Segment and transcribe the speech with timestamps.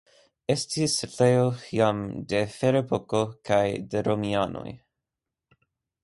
[0.51, 1.43] Estis setlejo
[1.79, 1.99] jam
[2.31, 3.61] de la Ferepoko kaj
[3.91, 4.67] de romianoj.